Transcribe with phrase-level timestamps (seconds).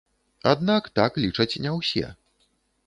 [0.51, 2.07] Аднак так лічаць не ўсе.